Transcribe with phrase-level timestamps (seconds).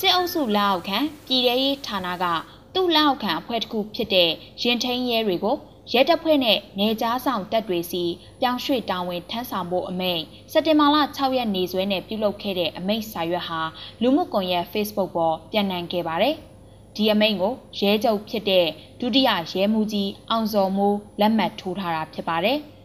[0.00, 2.24] စစ်အုပ်စုလက်အောက်ခံပြည်ထရေးဌာနက
[2.74, 4.30] သူ့လက်အောက်ခံအဖွဲ့တစ်ခုဖြစ်တဲ့
[4.62, 5.56] ရင်ထိန်ရဲတွေကို
[5.92, 8.04] ရဲတပ်ဖွဲ့နဲ့နေကြားဆောင်တပ်တွေစီ
[8.40, 10.22] ပြောင်းရွှေ့တာဝန်ထမ်းဆောင်ဖို့အမိန့်
[10.52, 13.60] စက်တင်ဘာလ6ရက်နေ့စွဲနဲ့ပြုလုပ်ခဲ့တဲ့အမိန့်စာရွက်ဟာ
[14.02, 16.34] လူမှုကွန်ရက် Facebook ပေါ်ပြန့်နှံ့ခဲ့ပါတယ်။
[16.96, 18.66] ဒီအမိန့်ကိုရဲချုပ်ဖြစ်တဲ့
[19.00, 22.60] ဒုတိယရဲမှူးကြီးအောင်စော်မိုးလက်မှတ်ထိုးထားတာဖြစ်ပါတယ်။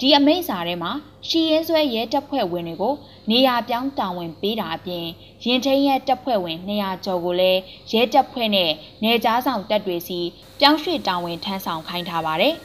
[0.00, 0.92] ဒီအမိန့်စာထဲမှာ
[1.28, 2.94] ရှီရဲဆွဲရဲတပ်ဖွဲ့ဝင်တွေကို
[3.30, 5.04] နေရာပြောင်းတာဝန်ပေးတာအပြင်
[5.44, 7.60] ရင်ထိန်ရဲတပ်ဖွဲ့ဝင်200ကျော်ကိုလည်း
[7.92, 8.70] ရဲတပ်ဖွဲ့နဲ့
[9.02, 10.20] နေကြားဆောင်တပ်တွေစီ
[10.60, 12.54] ပြောင်းရွှေ့တာဝန်ထမ်းဆောင်ခိုင်းထားပါတယ်။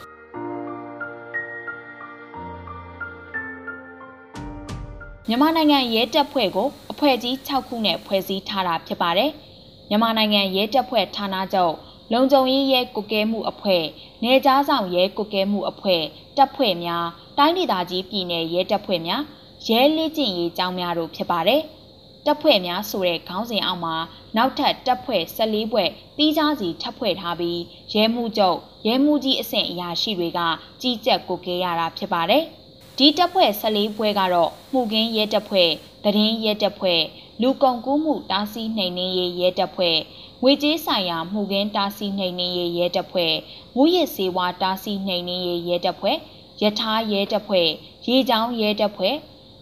[5.27, 9.31] မြန်မာနိုင်ငံရဲတပ်ဖွဲ့ကိုအဖွဲ့ကြီး6ခုနဲ့ဖွဲ့စည်းထားတာဖြစ်ပါတယ်။
[9.89, 11.75] မြန်မာနိုင်ငံရဲတပ်ဖွဲ့ဌာနချုပ်
[12.13, 13.81] လုံခြုံရေးရဲကုကဲမှုအဖွဲ့၊
[14.23, 16.01] နေကြားဆောင်ရဲကုကဲမှုအဖွဲ့
[16.37, 17.05] တပ်ဖွဲ့များ
[17.37, 19.21] တိုင်းဒေသကြီးပြည်နယ်ရဲတပ်ဖွဲ့များ
[19.67, 21.61] ရဲလေးကျင့်ရေးကျောင်းများတို့ဖြစ်ပါတယ်။
[22.25, 23.95] တပ်ဖွဲ့များဆိုတဲ့ခေါင်းစဉ်အောက်မှာ
[24.37, 27.59] နောက်ထပ်တပ်ဖွဲ့14ဖွဲ့တီးခြားစီထပ်ဖွဲ့ထားပြီး
[27.93, 30.39] ရဲမှုချုပ်ရဲမှုကြီးအဆင့်အရာရှိတွေက
[30.81, 32.43] ကြီးကြပ်ကိုကဲရတာဖြစ်ပါတယ်။
[32.97, 35.69] ဒီတပ်ဖွဲ့14ဖွဲ့ကတော့မှုကင်းရဲတပ်ဖွဲ့၊
[36.03, 36.99] တရင်ရဲတပ်ဖွဲ့၊
[37.41, 39.97] လူကုန်ကူးမှုတားဆီးနှိမ်နင်းရေးရဲတပ်ဖွဲ့
[40.41, 43.33] ငွေကြေးဆိုင်ရာမှုကင်းတားဆီးနှိမ်နင်းရေးရဲတပ်ဖွဲ့
[43.75, 46.17] မူရစ်စေဝါတားဆီးနှိမ်နင်းရေးရဲတပ်ဖွဲ့
[46.63, 47.67] ယထာရဲတပ်ဖွဲ့
[48.07, 49.15] ရေချောင်းရဲတပ်ဖွဲ့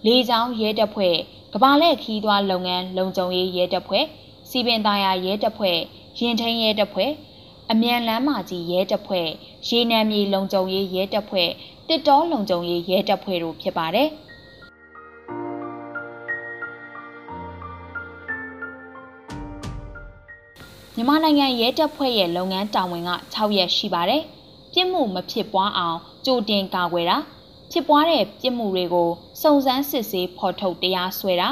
[0.06, 1.16] လေချောင်းရဲတပ်ဖွဲ့
[1.54, 4.06] ကဘာလက်ခီးသွားလုပ်ငန်းလုံခြုံရေးရဲတပ်ဖွဲ့
[4.50, 5.78] စီပင်သားယာရဲတပ်ဖွဲ့
[6.20, 7.12] ရင်ထင်းရဲတပ်ဖွဲ့
[7.72, 9.28] အမြန်လမ်းမကြီးရဲတပ်ဖွဲ့
[9.68, 11.50] ရေနံမြေလုံခြုံရေးရဲတပ်ဖွဲ့
[11.88, 14.10] တစ်တောလုံခြုံရေးရဲတပ်ဖွဲ့တို့ဖြစ်ပါတယ်။
[20.96, 24.24] မြန်မာနိုင်ငံရဲတပ်ဖွဲ့ရဲ့လုပ်ငန်းတာဝန်က6ရက်ရှိပါတယ်။
[24.74, 27.18] ပြစ်မှုမဖြစ်ပွားအောင် ကြိုတင်ကာကွယ်တာ
[27.72, 29.10] ဖြစ်ပွားတဲ့ပြစ်မှုတွေကို
[29.42, 31.50] စုံစမ်းစစ်ဆေးဖော်ထုတ်တရားစွဲတာ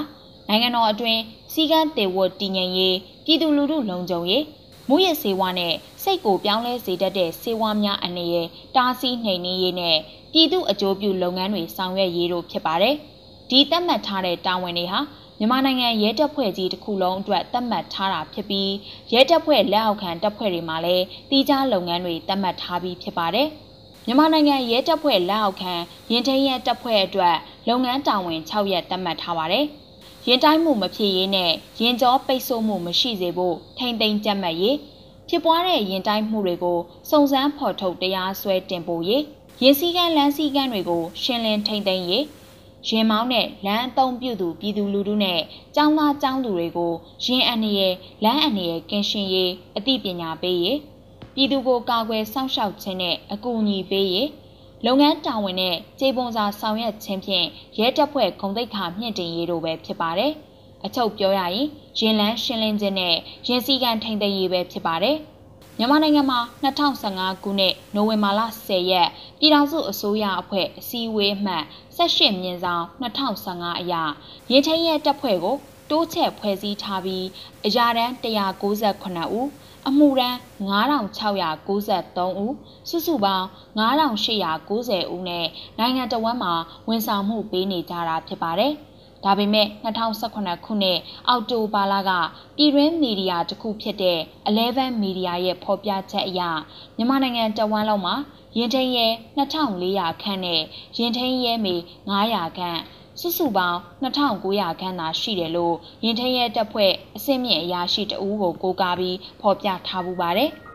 [0.48, 1.22] နိုင်ငံတော်အတွင်း
[1.54, 4.44] စီကံတေဝတ်တည်ငြိမ်ရေးပြည်သူလူထုလုံခြုံရေး
[4.90, 5.74] မူရစေဝါနဲ့
[6.04, 9.98] စိတ်ကိုပြောင်းလဲစေတတ်တဲ့စေဝါများအနေနဲ့တားဆီးနှိမ်နင်းရေးနဲ့
[10.34, 12.96] ပြည်သူအကျိုးပြုလုပ်ငန်းတွေဆောင်ရွက်ရေးတို့ဖြစ်ပါတယ်။
[13.50, 15.00] ဒီသတ်မှတ်ထားတဲ့တာဝန်တွေဟာ
[15.40, 18.72] မြန်မာနိုင်ငံရဲတပ်ဖွဲ့ကြီးတစ်ခုလုံးအတွက်သတ်မှတ်ထားတာဖြစ်ပြီး
[19.14, 23.50] ရဲတပ်ဖွဲ့လက်အောက်ခံတပ်ဖွဲ့တွေမှာလည်းတီးခြားလုပ်ငန်းတွေသတ်မှတ်ထားပြီးဖြစ်ပါတယ်။
[24.10, 25.74] မြန်မာနိုင်ငံရဲတပ်ဖွဲ့လက်အောက်ခံ
[26.12, 27.38] ရင်ထိန်ရဲတပ်ဖွဲ့အတွက်
[27.68, 29.66] လုပ်ငန်းတာဝန်6ရက်သတ်မှတ်ထားပါတယ်။
[30.28, 31.52] ရင်တိုင်းမှုမဖြစ်ရေးနဲ့
[31.82, 34.78] ရင်ကြောပိတ်ဆို့မှုမရှိစေဖို့ထိမ့်သိမ်းကြက်မှတ်ရေး
[35.30, 36.80] ဖြစ်ပွားတဲ့ရင်တိုင်းမှုတွေကို
[37.10, 39.24] စုံစမ်းဖော်ထုတ်တရားစွဲတင်ပို့ရေး
[39.62, 42.26] ရင်စည်းကမ်းလမ်းစည်းကမ်းတွေကို ရှင်းလင်းထိမ့်သိမ်းရေး
[42.88, 45.40] ရင်မောင်းနဲ့လမ်းအုံပြုသူပြည်သူလူထုနဲ့
[45.76, 46.94] ចောင်းသားចောင်းသူတွေကို
[47.26, 50.78] ရင်အန္တရာယ်လမ်းအန္တရာယ်ကင်းရှင်းရေးအသိပညာပေးရေး
[51.40, 54.30] ပြည်သူကိုကာကွယ်စောင့်ရှောက်ခြင်းနဲ့အကူအညီပေးရေး
[54.86, 57.48] လုပ်ငန်းတာဝန်နဲ့ကြေပုံစာဆောင်ရွက်ခြင်းဖြင့်
[57.80, 60.32] ရဲတပ်ဖွဲ့ဂုံတိတ်ခါမြင့်တင်ရေးတို့ပဲဖြစ်ပါတယ်။
[60.86, 61.68] အချုပ်ပြောရရင်
[62.00, 63.16] ရင်လန်းရှင်းလင်းခြင်းနဲ့
[63.48, 65.18] ရင်စည်းကမ်းထိန်းသိမ်းရေးပဲဖြစ်ပါတယ်။
[65.78, 69.10] မြန်မာနိုင်ငံမှာ2015ခုနှစ်နိုဝင်ဘာလ10ရက်
[69.40, 71.64] ပြည်ထောင်စုအစိုးရအဖွဲ့အစည်းအဝေးမှတ်
[71.98, 73.94] 18မြင်းဆောင်2015အရ
[74.52, 75.58] ရေထင်းရဲ့တပ်ဖွဲ့ကို
[75.90, 77.26] တိုးချဲ့ဖွဲ့စည်းထားပြီး
[77.66, 79.48] အရာတန်း198ဦး
[79.90, 80.36] အမှုရန်
[80.70, 82.56] 9693ဦး
[82.90, 83.46] စုစုပေါင်း
[83.80, 85.46] 9890ဦးနဲ့
[85.80, 86.52] နိုင်ငံတော်ဝန်မှ
[86.88, 88.74] ဝန်ဆောင်မှုပေးနေကြတာဖြစ်ပါတယ်။
[89.24, 89.68] ဒါပေမဲ့
[90.12, 92.12] 2018ခုနှစ်အောက်တိုဘာလက
[92.58, 94.20] ပြည်တွင်းမီဒီယာတစ်ခုဖြစ်တဲ့
[94.58, 96.42] 11မီဒီယာရဲ့ဖော်ပြချက်အရ
[96.98, 98.16] မြန်မာနိုင်ငံတဝန်းလုံးမှာ
[98.58, 100.62] ရင်ထိန်ရဲ2400ခန့်နဲ့
[100.98, 101.76] ရင်ထိန်ရဲမေ
[102.10, 102.80] 900ခန့်
[103.22, 110.52] စုစုပေါင်း2900ခန်းသာရှိတယ်လို့ရင်ထိန်ရဲတပ်ဖွဲ့အစင်းမြင့်အရာရှိတအူးကိုကိုးကားပြီးဖော်ပြထားပူပါတယ်။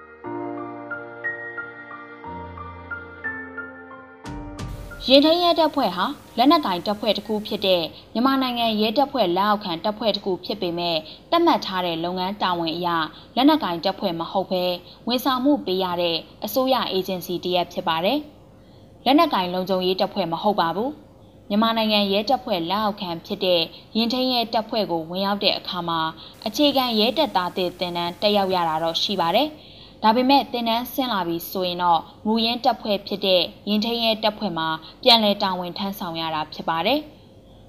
[5.09, 6.05] ရင်ထိန်ရဲတပ်ဖွဲ့ဟာ
[6.39, 7.83] လက်နက်ကင်တပ်ဖွဲ့တစ်ခုဖြစ်တဲ့
[8.13, 10.97] မြန်မာနိုင်ငံရဲတပ်ဖွဲ့လက်အောက်ခံတပ်ဖွဲ့တစ်ခုဖြစ်ပေမဲ့
[11.31, 12.89] တတ်မှတ်ထားတဲ့လုပ်ငန်းတာဝန်အရ
[13.37, 14.65] လက်နက်ကင်တပ်ဖွဲ့မဟုတ်ဘဲ
[15.09, 18.19] ဝန်ဆောင်မှုပေးရတဲ့အစိုးရအေဂျင်စီတရက်ဖြစ်ပါတယ်။
[19.05, 20.91] လက်နက်ကင်လုံခြုံရေးတပ်ဖွဲ့မဟုတ်ပါဘူး။
[21.49, 23.61] မြန်မာနိုင်ငံရဲတပ်ဖွဲ့လက်အောက်ခံဖြစ်တဲ့
[23.97, 26.01] ရင်ထိန်ရဲတပ်ဖွဲ့ကိုဝင်ရောက်တဲ့အခါမှာ
[26.47, 29.49] အခြေခံရဲတပ်သားတွေတင်တန်းတက်ရောက်ရတာတော့ရှိပါတယ်။
[30.03, 34.69] ဒါပေမဲ့တင်နန်းဆင်းလာပြီးဆိုရင်တော့မူရင်းတပ်ဖွဲ့ဖြစ်တဲ့ရင်ထိန်ရဲတပ်ဖွဲ့မှာ
[35.03, 37.01] ပြန်လည်တာဝန်ထမ်းဆောင်ရတာဖြစ်ပါတယ်။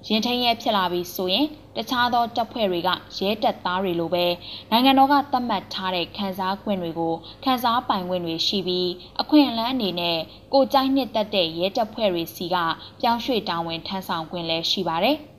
[0.08, 1.46] ရင်ထိန်ရဲဖြစ်လာပြီးဆိုရင်
[1.76, 4.24] တခြားသောတပ်ဖွဲ့တွေကရဲတပ်သားတွေလိုပဲ
[4.70, 7.14] နိုင်ငံတော်ကသတ်မှတ်ထားတဲ့ခန်းစားခွင့်တွေကို
[7.44, 8.90] ခန်းစားပိုင်ခွင့်တွေရှိပြီး
[9.20, 10.18] အခွင့်အလမ်းအနေနဲ့
[10.52, 12.56] ကိုကြိုက်နှစ်သက်တဲ့ရဲတပ်ဖွဲ့တွေစီက
[13.00, 15.18] ပြောင်းရွှေ့တာဝန်ထမ်းဆောင်ခွင့်လည်းရှိပါတယ်။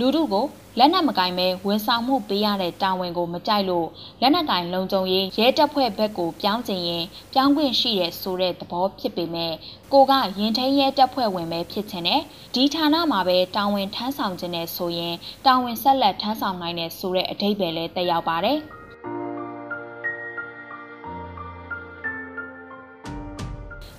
[0.00, 0.44] လူထုကို
[0.78, 3.88] လက်နက်မကင်ပဲဝန်ဆောင်မှုပေးရတဲ့တာဝန်ကိုမကြိုက်လို့
[4.20, 9.52] လက်နက်ကင်လုံခြုံရေးရဲတပ်ဖွဲ့ဘက်ကိုပြောင်းကျင်ရင်ပြောင်းခွင့်ရှိတဲ့ဆိုတဲ့သဘောဖြစ်ပေမဲ့
[9.92, 12.22] ကိုကရင်ထိန်ရဲတပ်ဖွဲ့ဝင်ပဲဖြစ်ချင်တယ်
[12.54, 15.14] ဒီဌာနမှာပဲတာဝန်ထမ်းဆောင်ခြင်းနဲ့ဆိုရင်
[15.46, 18.60] တာဝန်ဆက်လက်ထမ်းဆောင်နိုင်တဲ့ဆိုတဲ့အဓိပ္ပာယ်လည်းတက်ရောက်ပါတယ်။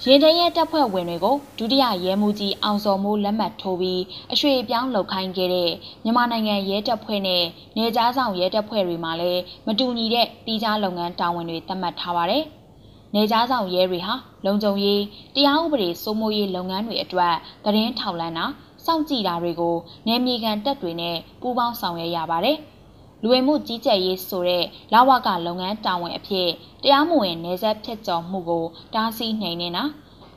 [0.06, 4.01] ရင်တရဲတပ်ဖွဲ့ဝင်တွေကိုဒုတိယရဲမှူးကြီးအောင်စော်မိုးလက်မှတ်ထိုးပြီး
[4.31, 5.72] အရွှေပြောင်းလုပ်ခိုင်းခဲ့တဲ့
[6.04, 7.44] မြန်မာနိုင်ငံရဲတပ်ဖွဲ့နဲ့
[7.78, 12.44] နေကြားဆောင်ရဲတပ်ဖွဲ့တွေမှာလည်းမတူညီတဲ့တီးခြားလုပ်ငန်းတာဝန်တွေသတ်မှတ်ထားပါတယ်။
[13.16, 14.13] နေကြားဆောင်ရဲတွေဟာ
[14.46, 15.01] လုံခြုံရေး
[15.36, 17.36] တရားဥပဒေစိုးမိုးရေးလုပ်ငန်းတွေအတွက်
[17.66, 18.46] သတင်းထောက်လန်းတာ
[18.86, 19.75] စောင့်ကြည့်တာတွေကို
[20.07, 22.57] နယ်မြေခံတပ်တွေနဲ့ပူးပေါင်းဆောင်ရွက်ရပါတယ်။
[23.21, 26.50] လူဝင်မှုကြီးကြပ်ရေးဆိုတဲ့လဝကလုပ်ငန်းတာဝန်အဖြစ်
[26.83, 29.83] တရားမဝင်နေဆက်ဖြတ်ကျော်မှုကိုတားဆီးနှိမ်နေတာ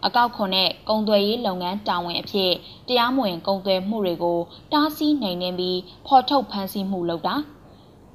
[0.07, 2.53] အကောက်ခွန်နဲ့ကုန်သွယ်ရေးလုပ်ငန်းတာဝန်အဖြစ်
[2.89, 4.39] တရားမဝင်ကုန်သွယ်မှုတွေကို
[4.73, 7.37] တားဆီးနှိမ်နင်းပြီးဖော်ထုတ်ဖမ်းဆီးမှုလုပ်တာ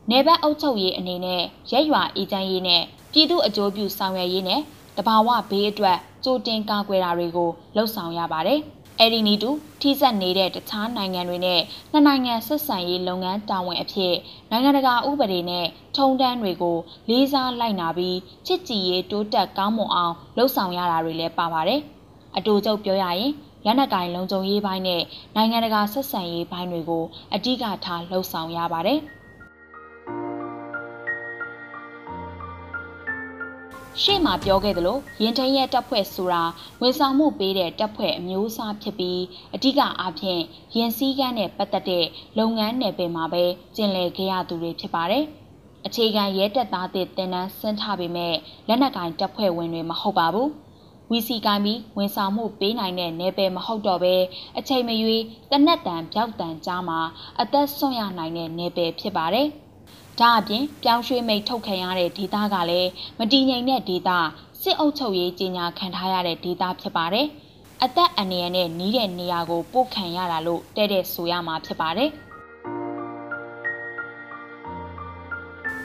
[0.09, 1.41] နေဘက်အုပ်ချုပ်ရေးအနေနဲ့
[1.71, 2.81] ရက်ရွာအေဂျင့်ရေးနဲ့
[3.11, 4.61] ပြည်သူအကျိုးပြုဆောင်ရွက်ရေးနဲ့
[4.97, 8.59] တဘာဝဘေးအတွက်ကြိုတင်ကာကွယ်တာတွေကိုလှုပ်ဆောင်ရပါတယ်။
[8.99, 9.49] အဲ့ဒီနီတူ
[9.81, 11.61] ထိစပ်နေတဲ့တခြားနိုင်ငံတွေနဲ့
[11.91, 14.15] နှစ်နိုင်ငံဆက်ဆံရေးလုပ်ငန်းတာဝန်အဖြစ်
[14.51, 15.65] နိုင်ငံတကာဥပဒေနဲ့
[15.97, 16.77] ထုံတန်းတွေကို
[17.09, 18.17] လေးစားလိုက်နာပြီး
[18.47, 21.81] ချစ်ကြည်ရေးတိုးတက်ကောင်းမွန်အောင်လှုပ်ဆောင်ရတာတွေလည်းပါပါတယ်။
[22.37, 23.31] အတူချုပ်ပြောရရင်
[23.65, 25.01] လက်နက်ကင်လုံခြုံရေးပိုင်းနဲ့
[25.35, 27.03] နိုင်ငံတကာဆက်ဆံရေးပိုင်းတွေကို
[27.33, 28.99] အဓိကထားလှုပ်ဆောင်ရပါတယ်။
[34.03, 36.43] ရှေ့မှာပြောခဲ့သလိုရင်ထရဲတပ်ဖွဲ့ဆိုတာ
[36.81, 39.21] ဝန်ဆောင်မှုပေးတဲ့တပ်ဖွဲ့အမျိုးအစားဖြစ်ပြီး
[39.55, 40.41] အဓိကအားဖြင့်
[40.75, 42.05] ရင်စည်းကမ်းနဲ့ပတ်သက်တဲ့
[42.37, 43.43] လုပ်ငန်းနယ်ပယ်မှာပဲ
[43.75, 45.23] ကျင်လည်ခဲ့ရသူတွေဖြစ်ပါတယ်။
[45.85, 48.35] အခြေခံရဲတပ်သားတွေတင်နန်းဆင်းထားပေမဲ့
[48.67, 50.49] လက်နက်ကင်တပ်ဖွဲ့ဝင်တွေမဟုတ်ပါဘူး။
[51.11, 54.15] ဝီစီကိုင်းပြီးဝန်ဆောင်မှုပေးနိုင်တဲ့နယ်ပယ်မဟုတ်တော့ဘဲ
[54.57, 56.99] အချိန်မရွေးတနက်တန်ပြောက်တန်ကြားမှာ
[57.41, 59.49] အသက်ဆွန့်ရနိုင်တဲ့နယ်ပယ်ဖြစ်ပါတယ်။
[60.21, 64.09] ဒါအပြင်ပြောင်းရွှေ့မိတ်ထုတ်ခံရတဲ့ဒေသကလည်းမတည်ငြိမ်တဲ့ဒေသ
[64.61, 67.27] စစ်အုပ်ချုပ်ရေးကြီးညာခံထားရတဲ့ဒေသဖြစ်ပါတယ်။
[67.83, 72.09] အသက်အန္တရာယ်နဲ့နီးတဲ့နေရာကိုပို့ခံရတာလို့တဲ့တဲ့ဆိုရမှာဖြစ်ပါတယ်။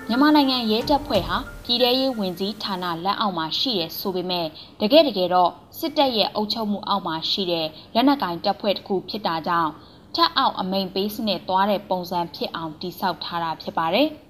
[0.08, 4.46] မြန်မာနိုင်ငံရဲတပ်ဖွဲ့ဟာပြည်ထရေးဝင်ကြီးဌာနလက်အောက်မှာရှိရဲဆိုပေမဲ့
[4.80, 9.70] တကယ်တကယ်တော့စစ်တပ်ရဲ့အုပ်ချုပ်မှုအောက်မှာရှိတဲ့လက်နက်ကင်တပ်ဖွဲ့တစ်ခုဖြစ်တာကြောင့်
[10.14, 14.08] ထက်အောက်အမိန်ပေးစနစ်သွားတဲ့ပုံစံဖြစ်အောင်တိစောက်ထားတာဖြစ်ပါတယ်။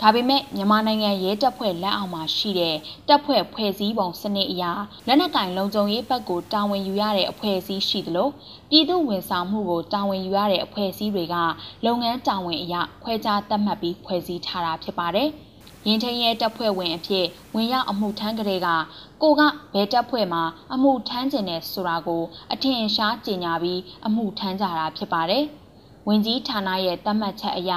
[0.00, 2.76] ဒါပေမဲ့မြန်မာနိုင်ငံရဲတပ်ဖွဲ့လက်အောက်မှာရှိတဲ့
[3.08, 4.64] တပ်ဖွဲ့ဖွဲ့စည်းပုံစနစ်အရ
[5.06, 8.28] လက်နက်ကင်လုံခြုံရေးဘက်ကိုတာဝန်ယူရတဲ့အဖွဲ့အစည်းရှိသလို
[8.70, 11.36] ပြည်သူဝန်ဆောင်မှုကိုတာဝန်ယူရတဲ့အဖွဲ့အစည်းတွေက
[11.84, 15.28] လုပ်ငန်းတာဝန်အရခွဲခြားသတ်မှတ်ပြီးဖွဲ့စည်းထားတာဖြစ်ပါတယ်။
[15.86, 18.68] ရင်ထင်းရဲတပ်ဖွဲ့ဝင်အဖြစ်ဝင်ရောက်အမှုထမ်းကလေးက
[19.22, 19.42] ကိုက
[19.74, 20.42] ဘဲတပ်ဖွဲ့မှာ
[20.74, 25.44] အမှုထမ်းကျင်တဲ့ဆိုတာကို အထင်ရှားကြေညာပြီးအမှုထမ်းကြတာဖြစ်ပါတယ်။
[26.08, 27.72] ဝင်ကြီးဌာနရဲ့သတ်မှတ်ချက်အရ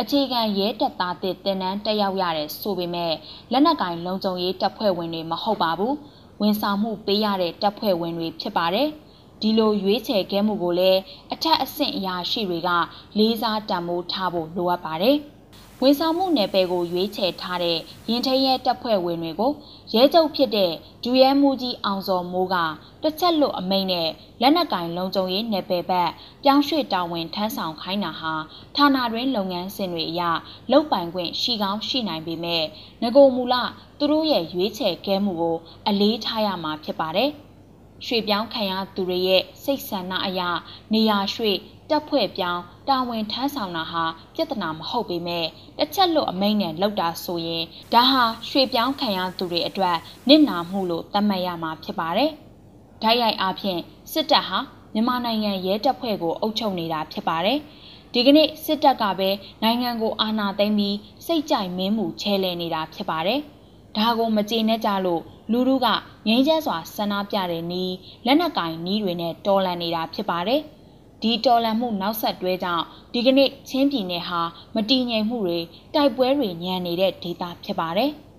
[0.00, 3.12] အခြေခံရဲတပ်သားတစ်တင်နန်းတက်ရောက်ရတဲ့ဆိုပေမဲ့
[3.52, 5.94] လက်နက်ကင်လုံခြုံရေးတပ်ဖွဲ့ဝင်တွေမဟုတ်ပါဘူး။
[6.40, 8.88] ဝန်ဆောင်မှုပေးရတဲ့တပ်ဖွဲ့ဝင်တွေဖြစ်ပါတယ်။
[9.40, 11.00] ဒီလိုရွေးချယ်ခဲ့မှုကိုလည်း
[11.32, 12.70] အထက်အဆင့်အရာရှိတွေက
[13.18, 15.18] လေးစားတံမိုးထားဖို့လိုအပ်ပါတယ်။
[15.84, 19.52] ဝန်ဆောင်မှုနယ်ပယ်ကိုရွေးချယ်ထားတဲ့ရင်ထိန်ရဲတပ်ဖွဲ့ဝင်တွေကို
[19.94, 22.56] ရဲချုပ်ဖြစ်တဲ့ဒူရဲမှုကြီးအောင်စော်မိုးက
[23.02, 24.08] တစ်ချက်လွတ်အမိန့်နဲ့
[24.40, 26.10] လက်နက်ကင်လုံခြုံရေးနယ်ပယ်ဘက်
[26.42, 28.32] ပြောင်းရွှေ့တာဝန်ထမ်းဆောင်ခိုင်းတာဟာ
[28.76, 30.22] ဌာနတွင်းလုပ်ငန်းစဉ်တွေအရ
[30.72, 32.64] လုပ်ပိုင်ခွင့်ရှိကောင်းရှိနိုင်ပေမဲ့
[33.02, 33.54] ငကိုမူလ
[33.98, 35.56] သူတို့ရဲ့ရွေးချယ်ခဲ့မှုကို
[35.88, 37.32] အလေးထားရမှာဖြစ်ပါတယ်။
[38.06, 40.40] ရွှေပြောင်းခံရသူတွေရဲ့စိတ်ဆန္ဒအရ
[40.92, 41.58] နေရာရွှေ့
[41.90, 44.04] တပ်ဖွဲ့ပြောင်းတာဝန်ထမ်းဆောင်တာဟာ
[44.34, 45.46] ပြဿနာမဟုတ်ပေမဲ့
[45.78, 49.96] တစ်ချက်လို့အမိန့်နဲ့လောက်တာဆိုရင်ဒါဟာရွှေပြောင်းခံရသူတွေအတွက်
[50.28, 52.30] နစ်နာမှုလို့သတ်မှတ်ရမှာဖြစ်ပါတယ်။
[53.02, 53.80] ဓာတ်ရိုက်အားဖြင့်
[54.12, 54.58] စစ်တပ်ဟာ
[54.94, 57.58] မြန်မာနိုင်ငံရဲတပ်ဖွဲ့ကိုအုပ်ချုပ်နေတာဖြစ်ပါတယ်။
[58.12, 59.30] ဒီကနေ့စစ်တပ်ကပဲ
[59.62, 63.40] နိုင်ငံကိုအာဏာသိမ်းပြီးစိတ်ကြိုက်မင်းမှုချဲလဲနေတာဖြစ်ပါတယ်။
[63.96, 65.86] ဒါကိုမကျေနပ်ကြလို့လူလူက
[66.26, 67.94] ငြိမ်းချမ်းစွာဆန္ဒပြတဲ့နီး
[68.26, 70.60] လက်နက်ကင်နီးတွေနဲ့တော်လန်နေတာဖြစ်ပါတယ်။
[71.22, 74.40] ဒီတော်လှန်မှုနောက်ဆက်တွဲကြောင့်ဒီကနေ့ချင်းပြည်နယ်ဟာ
[74.74, 75.58] မတည်ငြိမ်မှုတွေ
[75.94, 78.10] တိုက်ပွဲတွေညံနေတဲ့ဒေသဖြစ်ပါတယ်။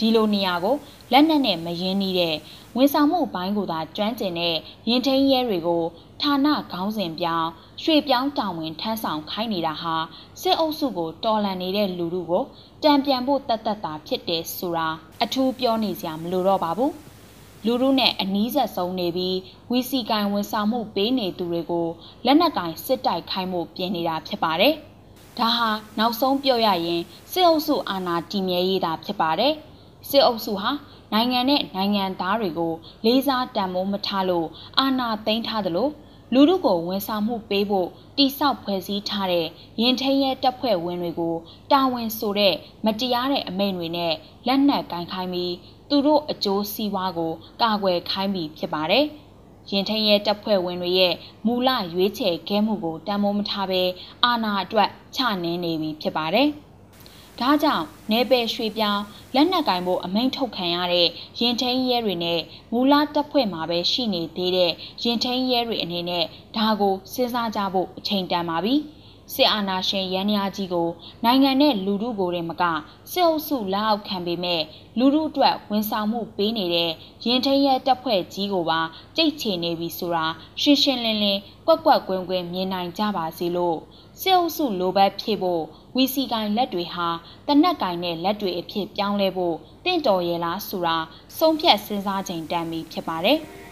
[0.00, 0.76] ဒီလိုနေရာကို
[1.12, 2.36] လက်နက်နဲ့မရင်းနှီးတဲ့
[2.76, 4.54] ဝန်ဆောင်မှုဘိုင်းကိုသာကျွမ်းကျင်တဲ့
[4.88, 5.82] ရင်ထိန်ရဲတွေကို
[6.20, 7.48] ဌာနခေါင်းစဉ်ပြောင်း
[7.82, 9.94] ရွှေပြောင်းတာဝန်ထမ်းဆောင်ခိုင်းနေတာဟာ
[10.40, 12.44] စစ်အုပ်စုကိုတော်လှန်နေတဲ့လူလူကို
[12.82, 14.88] တံပြန်ဖို့တတ်တတ်တာဖြစ်တယ်ဆိုတာ
[15.22, 16.92] အထူးပြောနေစရာမလိုတော့ပါဘူး။
[17.66, 19.36] လူလူနဲ့အနီးဆက်ဆုံးနေပြီး
[19.70, 21.88] ဝီစီကိုင်ဝန်ဆောင်မှုပေးနေသူတွေကို
[22.24, 24.74] လက်နက်ကင်စစ်တိုက်ခိုင်းမှုပြင်နေတာဖြစ်ပါတယ်။
[25.38, 27.02] ဒါဟာနောက်ဆုံးပြောရရင်
[27.32, 29.54] စစ်အုပ်စုအာဏာတည်မြဲရေးတာဖြစ်ပါတယ်။
[30.08, 30.70] စစ်အုပ်စုဟာ
[31.12, 32.72] နိုင်ငံနဲ့နိုင်ငံသားတွေကို
[33.04, 34.46] လေးစားတန်မိုးမထားလို့
[34.78, 35.88] အာဏာသိမ်းထားသလို
[36.34, 39.46] လူထုကိုဝန်ဆောင်မှုပေးဖို့တိဆောက်ဖွဲ့စည်းထားတဲ့
[39.80, 41.34] ရင်ထိန်ရဲတပ်ဖွဲ့ဝင်တွေကို
[41.72, 42.54] တာဝန်ဆိုတဲ့
[42.84, 44.14] မတရားတဲ့အမိန့်တွေနဲ့
[44.46, 45.54] လက်နက်ကင်ခိုင်းပြီး
[45.88, 49.04] သူတို့အကျိုးစီးပွားကိုကာကွယ်ခိုင်းပြီးဖြစ်ပါတယ်။
[49.70, 51.14] ရင်ထိန်ရဲတပ်ဖွဲ့ဝင်တွေရဲ့
[51.46, 53.82] မူလရွေးချယ်ခဲ့မှုကိုတန်မိုးမထားဘဲ
[54.24, 56.48] အာဏာအတွက်ချနှင်းနေပြီဖြစ်ပါတယ်။
[57.40, 59.02] ဒါကြောင့်နေပယ်ရွှေပြောင်း
[59.34, 61.08] လက်နက်ကင်ဖို့အမိန့်ထုတ်ခံရတဲ့
[61.40, 62.40] ရင်ထိန်ရဲတွေနဲ့
[62.72, 66.24] မူလတပ်ဖွဲ့မှာပဲရှိနေသေးတဲ့ရင်ထိန်ရဲတွေအနေနဲ့
[66.56, 68.74] ဒါကိုစဉ်းစားကြဖို့အချိန်တန်ပါပြီ
[69.34, 70.88] စစ်အာဏာရှင်ရန်ရာကြီးကို
[71.24, 72.62] နိုင်ငံနဲ့လူထုကိုတွေမက
[73.12, 74.62] စစ်အုပ်စုလက်အောက်ခံပေမဲ့
[74.98, 76.90] လူထုအတွက်ဝန်ဆောင်မှုပေးနေတဲ့
[77.26, 78.80] ရင်ထိန်ရဲတပ်ဖွဲ့ကြီးကိုပါ
[79.16, 80.26] ကြိတ်ချေနေပြီဆိုတာ
[80.60, 83.78] ရှင်းရှင်းလင်းလင်းကွက်ကွက်ကွင်းကွင်းမြင်နိုင်ကြပါစေလို့
[84.20, 85.62] စစ်အုပ်စုလိုဘက်ဖြည့်ဖို့
[85.96, 87.08] ဝီစီကိုင်လက်တွေဟာ
[87.46, 90.96] တနက်ကင်နဲ့လက်တွေအဖြစ်ပြောင်းလဲဖို့တင့်တော်ရဲ့လားဆိုတာ
[91.38, 93.40] ဆုံးဖြတ်စဉ်းစားချိန်တန်ပြီဖြစ်ပါတယ်။